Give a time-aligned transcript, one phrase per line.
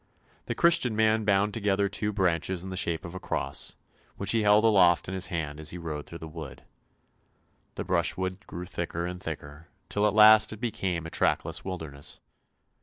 [0.47, 3.75] The Christian man bound together two branches in the shape of a cross,
[4.17, 6.63] which he held aloft in his hand as he rode through the wood.
[7.75, 12.19] The brushwood grew thicker and thicker, till at last it became a trackless wilderness.